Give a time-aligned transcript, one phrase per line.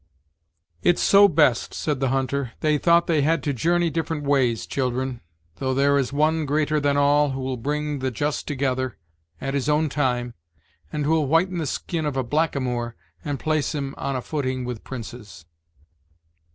[0.81, 5.21] "It's so best," said the hunter; "they thought they had to journey different ways, children:
[5.57, 8.97] though there is One greater than all, who'll bring the just together,
[9.39, 10.33] at His own time,
[10.91, 14.83] and who'll whiten the skin of a blackamoor, and place him on a footing with
[14.83, 15.45] princes."